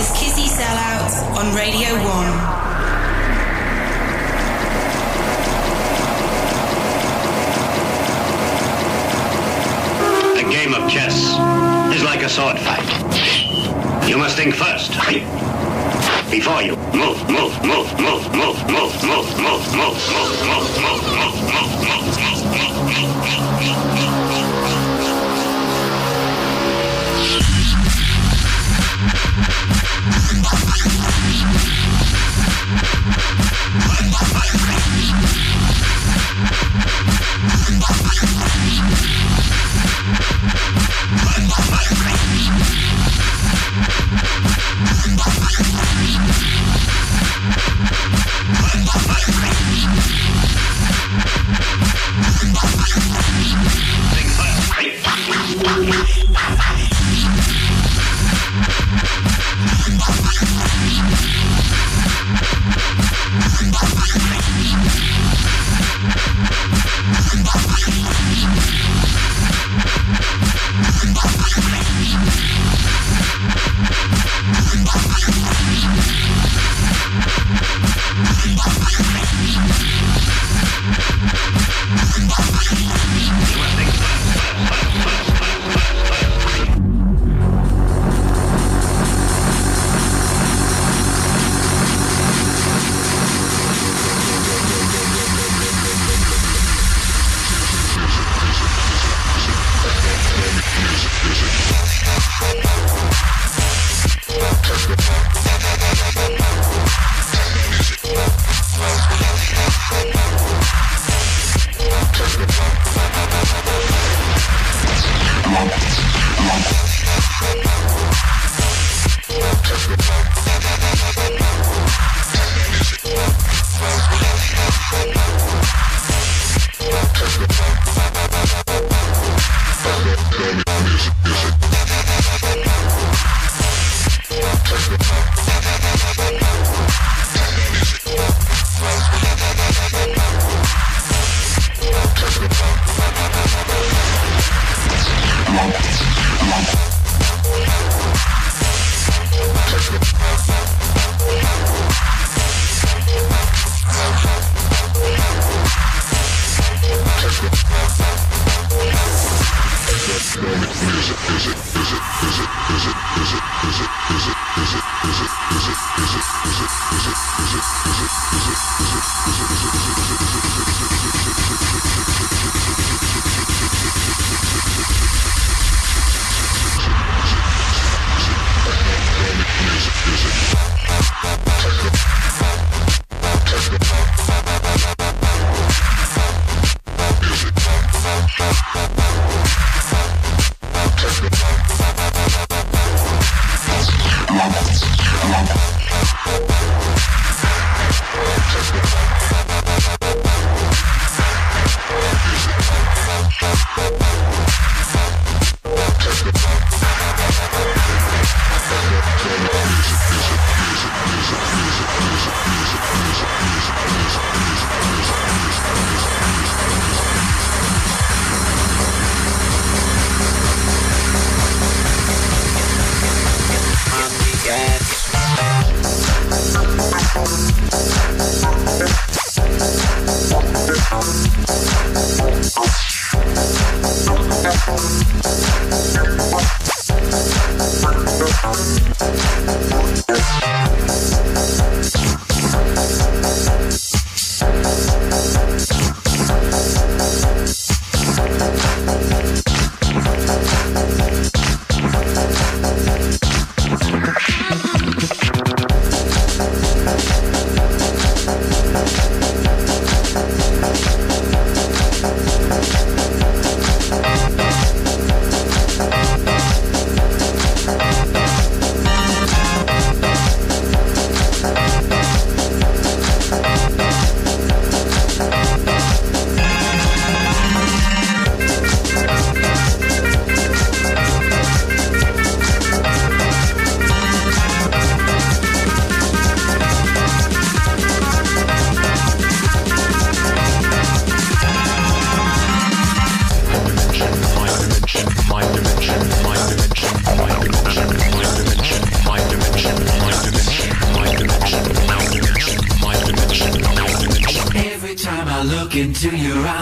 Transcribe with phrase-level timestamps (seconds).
[0.00, 2.04] is Kissy Sell Out on Radio 1.
[10.38, 11.36] A game of chess
[11.94, 12.88] is like a sword fight.
[14.08, 14.92] You must think first.
[16.30, 21.10] Before you move, move, move, move, move, move, move, move, move, move, move, move, move,
[24.00, 24.39] Yes.
[33.72, 35.19] Bye.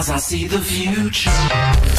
[0.09, 1.98] Eyes, I see the future.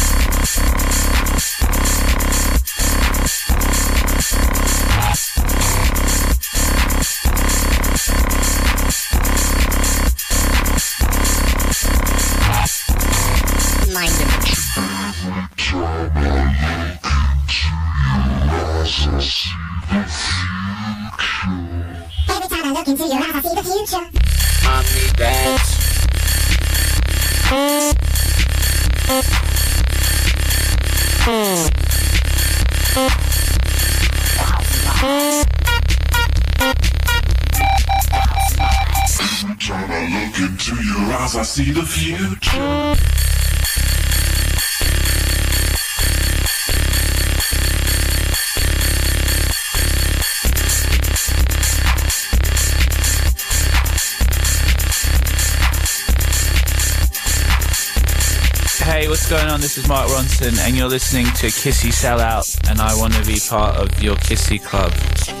[59.61, 63.25] This is Mark Ronson, and you're listening to Kissy Sell Out, and I want to
[63.25, 65.40] be part of your Kissy Club.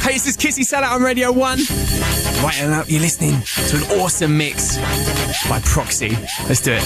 [0.00, 1.58] Hey, this is Kissy Sell Out on Radio 1.
[2.42, 4.78] Right up, you're listening to an awesome mix
[5.48, 6.10] by Proxy.
[6.48, 6.82] Let's do it.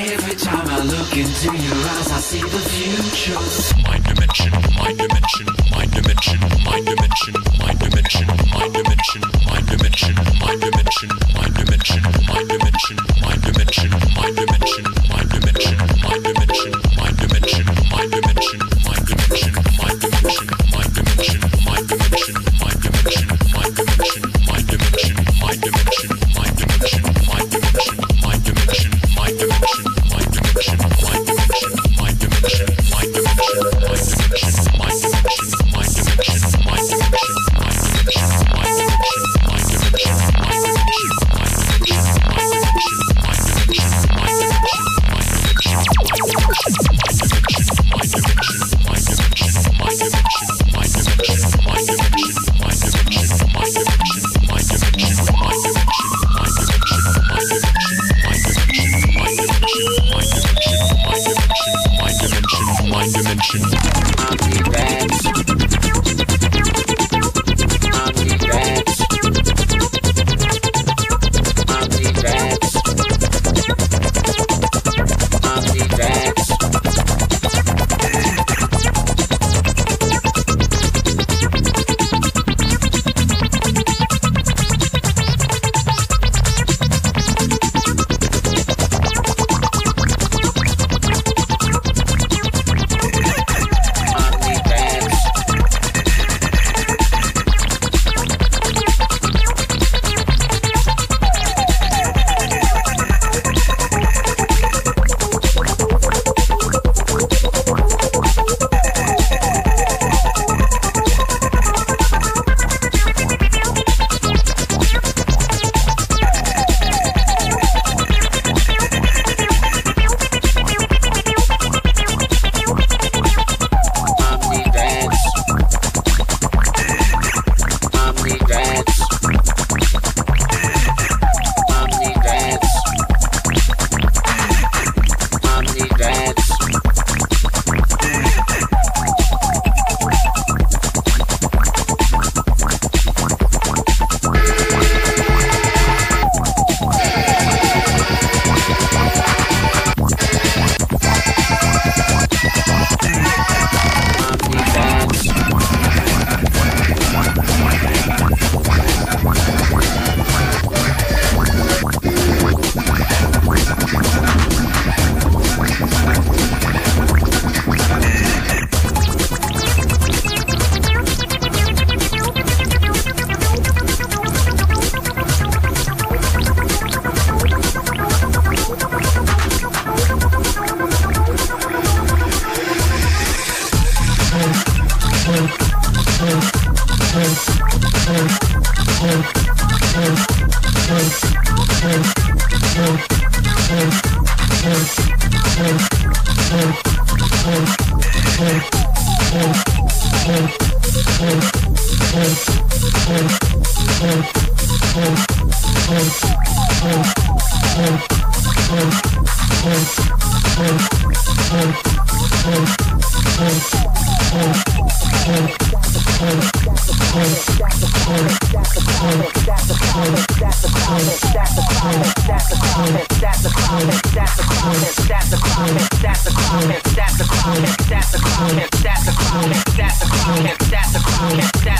[0.00, 4.21] Every time I look into your eyes, I see the future.
[4.32, 4.62] Dimension,
[4.96, 12.00] dimension, mind dimension, mind dimension, mind dimension, mind dimension, mind dimension, mind dimension, mind dimension,
[12.24, 15.76] mind dimension, mind dimension, mind dimension,
[16.08, 18.71] mind dimension, mind dimension, mind dimension,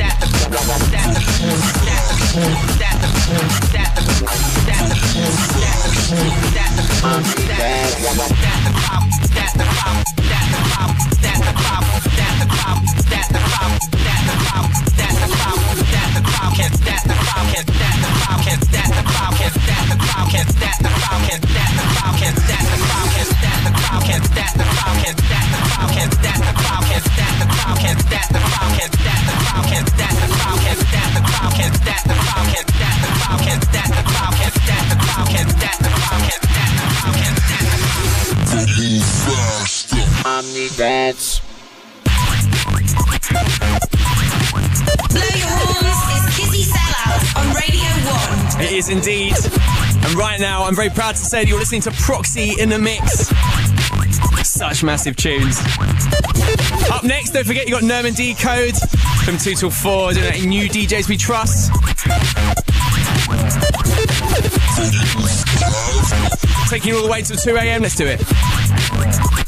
[0.00, 0.29] that
[45.10, 47.90] Blow your horns is Kissy Sell Out on Radio
[48.56, 48.64] 1.
[48.64, 49.34] It is indeed.
[50.02, 52.78] And right now, I'm very proud to say that you're listening to Proxy in the
[52.78, 53.28] Mix.
[54.48, 55.60] Such massive tunes.
[56.90, 58.78] Up next, don't forget you got Nerman D Code
[59.26, 61.70] from 2 till 4, doing that new DJs we trust.
[66.70, 67.82] Taking you all the way till 2 a.m.
[67.82, 69.39] Let's do it.